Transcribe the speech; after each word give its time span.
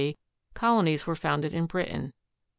d., 0.01 0.17
colonies 0.55 1.05
were 1.05 1.15
founded 1.15 1.53
in 1.53 1.67
Britain. 1.67 2.11